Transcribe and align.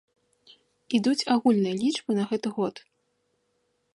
Ідуць 0.99 1.27
агульныя 1.35 1.75
лічбы 1.83 2.11
на 2.19 2.23
гэты 2.33 2.47
год. 2.59 2.75